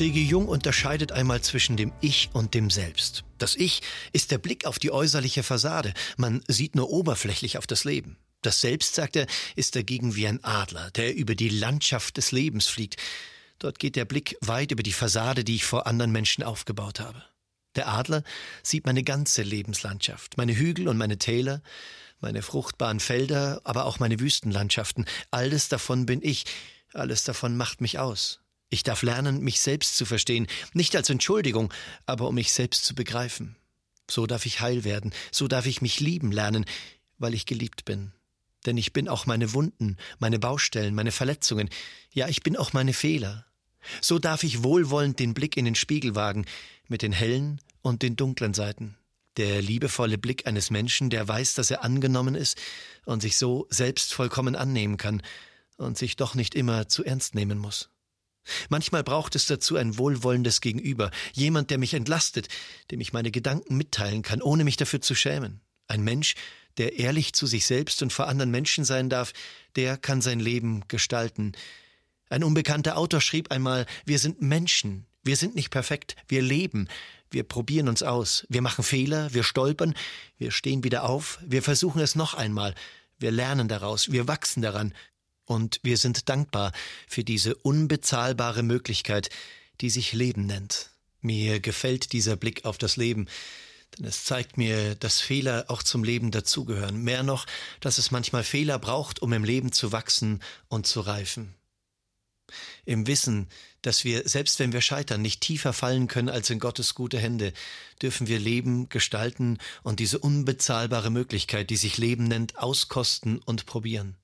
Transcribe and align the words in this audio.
C.G. 0.00 0.18
Jung 0.22 0.48
unterscheidet 0.48 1.12
einmal 1.12 1.42
zwischen 1.42 1.76
dem 1.76 1.92
Ich 2.00 2.30
und 2.32 2.54
dem 2.54 2.70
Selbst. 2.70 3.22
Das 3.36 3.54
Ich 3.54 3.82
ist 4.14 4.30
der 4.30 4.38
Blick 4.38 4.64
auf 4.64 4.78
die 4.78 4.92
äußerliche 4.92 5.42
Fassade. 5.42 5.92
Man 6.16 6.42
sieht 6.48 6.74
nur 6.74 6.88
oberflächlich 6.88 7.58
auf 7.58 7.66
das 7.66 7.84
Leben. 7.84 8.16
Das 8.40 8.62
Selbst, 8.62 8.94
sagt 8.94 9.14
er, 9.16 9.26
ist 9.56 9.76
dagegen 9.76 10.16
wie 10.16 10.26
ein 10.26 10.42
Adler, 10.42 10.90
der 10.92 11.14
über 11.14 11.34
die 11.34 11.50
Landschaft 11.50 12.16
des 12.16 12.32
Lebens 12.32 12.66
fliegt. 12.66 12.96
Dort 13.58 13.78
geht 13.78 13.94
der 13.94 14.06
Blick 14.06 14.38
weit 14.40 14.72
über 14.72 14.82
die 14.82 14.94
Fassade, 14.94 15.44
die 15.44 15.56
ich 15.56 15.66
vor 15.66 15.86
anderen 15.86 16.12
Menschen 16.12 16.44
aufgebaut 16.44 16.98
habe. 16.98 17.22
Der 17.76 17.88
Adler 17.88 18.22
sieht 18.62 18.86
meine 18.86 19.02
ganze 19.02 19.42
Lebenslandschaft, 19.42 20.38
meine 20.38 20.56
Hügel 20.56 20.88
und 20.88 20.96
meine 20.96 21.18
Täler, 21.18 21.60
meine 22.20 22.40
fruchtbaren 22.40 23.00
Felder, 23.00 23.60
aber 23.64 23.84
auch 23.84 23.98
meine 23.98 24.18
Wüstenlandschaften. 24.18 25.04
Alles 25.30 25.68
davon 25.68 26.06
bin 26.06 26.22
ich, 26.22 26.46
alles 26.94 27.24
davon 27.24 27.54
macht 27.58 27.82
mich 27.82 27.98
aus. 27.98 28.40
Ich 28.70 28.84
darf 28.84 29.02
lernen, 29.02 29.40
mich 29.40 29.60
selbst 29.60 29.96
zu 29.96 30.06
verstehen, 30.06 30.46
nicht 30.72 30.94
als 30.94 31.10
Entschuldigung, 31.10 31.74
aber 32.06 32.28
um 32.28 32.36
mich 32.36 32.52
selbst 32.52 32.84
zu 32.84 32.94
begreifen. 32.94 33.56
So 34.08 34.26
darf 34.26 34.46
ich 34.46 34.60
heil 34.60 34.84
werden, 34.84 35.12
so 35.32 35.48
darf 35.48 35.66
ich 35.66 35.82
mich 35.82 35.98
lieben 35.98 36.30
lernen, 36.30 36.64
weil 37.18 37.34
ich 37.34 37.46
geliebt 37.46 37.84
bin. 37.84 38.12
Denn 38.66 38.76
ich 38.76 38.92
bin 38.92 39.08
auch 39.08 39.26
meine 39.26 39.52
Wunden, 39.54 39.96
meine 40.20 40.38
Baustellen, 40.38 40.94
meine 40.94 41.12
Verletzungen, 41.12 41.68
ja, 42.12 42.28
ich 42.28 42.42
bin 42.42 42.56
auch 42.56 42.72
meine 42.72 42.92
Fehler. 42.92 43.44
So 44.00 44.18
darf 44.18 44.44
ich 44.44 44.62
wohlwollend 44.62 45.18
den 45.18 45.34
Blick 45.34 45.56
in 45.56 45.64
den 45.64 45.74
Spiegel 45.74 46.14
wagen, 46.14 46.44
mit 46.86 47.02
den 47.02 47.12
hellen 47.12 47.60
und 47.82 48.02
den 48.02 48.14
dunklen 48.14 48.54
Seiten. 48.54 48.96
Der 49.36 49.62
liebevolle 49.62 50.18
Blick 50.18 50.46
eines 50.46 50.70
Menschen, 50.70 51.10
der 51.10 51.26
weiß, 51.26 51.54
dass 51.54 51.70
er 51.70 51.82
angenommen 51.82 52.34
ist 52.34 52.60
und 53.04 53.22
sich 53.22 53.36
so 53.36 53.66
selbst 53.70 54.12
vollkommen 54.12 54.54
annehmen 54.54 54.96
kann 54.96 55.22
und 55.76 55.96
sich 55.98 56.16
doch 56.16 56.34
nicht 56.34 56.54
immer 56.54 56.88
zu 56.88 57.04
ernst 57.04 57.34
nehmen 57.34 57.58
muss. 57.58 57.88
Manchmal 58.68 59.04
braucht 59.04 59.36
es 59.36 59.46
dazu 59.46 59.76
ein 59.76 59.98
wohlwollendes 59.98 60.60
Gegenüber, 60.60 61.10
jemand, 61.32 61.70
der 61.70 61.78
mich 61.78 61.94
entlastet, 61.94 62.48
dem 62.90 63.00
ich 63.00 63.12
meine 63.12 63.30
Gedanken 63.30 63.76
mitteilen 63.76 64.22
kann, 64.22 64.42
ohne 64.42 64.64
mich 64.64 64.76
dafür 64.76 65.00
zu 65.00 65.14
schämen. 65.14 65.60
Ein 65.88 66.02
Mensch, 66.02 66.34
der 66.76 66.98
ehrlich 66.98 67.32
zu 67.32 67.46
sich 67.46 67.66
selbst 67.66 68.02
und 68.02 68.12
vor 68.12 68.28
anderen 68.28 68.50
Menschen 68.50 68.84
sein 68.84 69.10
darf, 69.10 69.32
der 69.76 69.96
kann 69.96 70.22
sein 70.22 70.40
Leben 70.40 70.84
gestalten. 70.88 71.52
Ein 72.28 72.44
unbekannter 72.44 72.96
Autor 72.96 73.20
schrieb 73.20 73.50
einmal, 73.50 73.86
wir 74.04 74.18
sind 74.18 74.40
Menschen, 74.40 75.06
wir 75.22 75.36
sind 75.36 75.54
nicht 75.54 75.70
perfekt, 75.70 76.16
wir 76.28 76.42
leben, 76.42 76.88
wir 77.30 77.42
probieren 77.42 77.88
uns 77.88 78.02
aus, 78.02 78.46
wir 78.48 78.62
machen 78.62 78.84
Fehler, 78.84 79.32
wir 79.34 79.42
stolpern, 79.42 79.94
wir 80.38 80.50
stehen 80.50 80.84
wieder 80.84 81.04
auf, 81.04 81.38
wir 81.44 81.62
versuchen 81.62 82.00
es 82.00 82.14
noch 82.14 82.34
einmal, 82.34 82.74
wir 83.18 83.30
lernen 83.30 83.68
daraus, 83.68 84.10
wir 84.10 84.28
wachsen 84.28 84.62
daran, 84.62 84.94
und 85.50 85.80
wir 85.82 85.96
sind 85.96 86.28
dankbar 86.28 86.70
für 87.08 87.24
diese 87.24 87.56
unbezahlbare 87.56 88.62
Möglichkeit, 88.62 89.30
die 89.80 89.90
sich 89.90 90.12
Leben 90.12 90.46
nennt. 90.46 90.90
Mir 91.22 91.58
gefällt 91.58 92.12
dieser 92.12 92.36
Blick 92.36 92.64
auf 92.64 92.78
das 92.78 92.96
Leben, 92.96 93.26
denn 93.98 94.06
es 94.06 94.22
zeigt 94.22 94.58
mir, 94.58 94.94
dass 94.94 95.18
Fehler 95.18 95.64
auch 95.66 95.82
zum 95.82 96.04
Leben 96.04 96.30
dazugehören. 96.30 97.02
Mehr 97.02 97.24
noch, 97.24 97.46
dass 97.80 97.98
es 97.98 98.12
manchmal 98.12 98.44
Fehler 98.44 98.78
braucht, 98.78 99.22
um 99.22 99.32
im 99.32 99.42
Leben 99.42 99.72
zu 99.72 99.90
wachsen 99.90 100.40
und 100.68 100.86
zu 100.86 101.00
reifen. 101.00 101.52
Im 102.84 103.08
Wissen, 103.08 103.48
dass 103.82 104.04
wir, 104.04 104.28
selbst 104.28 104.60
wenn 104.60 104.72
wir 104.72 104.80
scheitern, 104.80 105.20
nicht 105.20 105.40
tiefer 105.40 105.72
fallen 105.72 106.06
können 106.06 106.28
als 106.28 106.48
in 106.50 106.60
Gottes 106.60 106.94
gute 106.94 107.18
Hände, 107.18 107.52
dürfen 108.00 108.28
wir 108.28 108.38
Leben 108.38 108.88
gestalten 108.88 109.58
und 109.82 109.98
diese 109.98 110.20
unbezahlbare 110.20 111.10
Möglichkeit, 111.10 111.70
die 111.70 111.76
sich 111.76 111.98
Leben 111.98 112.28
nennt, 112.28 112.56
auskosten 112.56 113.38
und 113.38 113.66
probieren. 113.66 114.19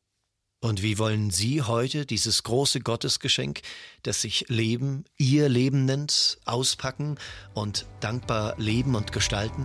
Und 0.61 0.83
wie 0.83 0.99
wollen 0.99 1.31
Sie 1.31 1.63
heute 1.63 2.07
dieses 2.07 2.43
große 2.43 2.81
Gottesgeschenk, 2.81 3.61
das 4.03 4.23
sich 4.23 4.47
Leben, 4.49 5.05
Ihr 5.19 5.49
Leben 5.49 5.85
nennt, 5.85 6.39
auspacken 6.45 7.19
und 7.55 7.87
dankbar 8.01 8.55
leben 8.59 8.95
und 8.95 9.13
gestalten? 9.13 9.65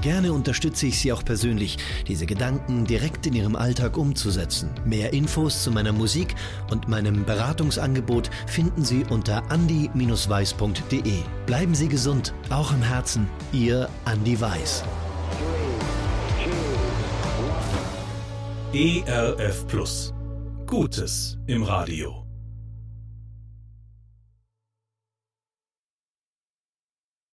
Gerne 0.00 0.32
unterstütze 0.32 0.86
ich 0.86 0.98
Sie 0.98 1.12
auch 1.12 1.24
persönlich, 1.24 1.76
diese 2.06 2.24
Gedanken 2.24 2.86
direkt 2.86 3.26
in 3.26 3.34
Ihrem 3.34 3.56
Alltag 3.56 3.96
umzusetzen. 3.96 4.70
Mehr 4.84 5.12
Infos 5.12 5.64
zu 5.64 5.72
meiner 5.72 5.92
Musik 5.92 6.34
und 6.70 6.88
meinem 6.88 7.24
Beratungsangebot 7.24 8.30
finden 8.46 8.84
Sie 8.84 9.04
unter 9.10 9.50
andi-weiß.de. 9.50 11.22
Bleiben 11.46 11.74
Sie 11.74 11.88
gesund, 11.88 12.32
auch 12.48 12.72
im 12.72 12.82
Herzen. 12.82 13.28
Ihr 13.52 13.90
Andi 14.04 14.40
Weiß. 14.40 14.84
ERF 18.74 19.66
Plus. 19.66 20.12
Gutes 20.66 21.38
im 21.46 21.62
Radio. 21.62 22.27